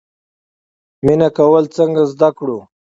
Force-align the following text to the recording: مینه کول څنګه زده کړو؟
مینه 1.05 1.29
کول 1.37 1.63
څنګه 1.75 2.01
زده 2.13 2.29
کړو؟ 2.37 2.57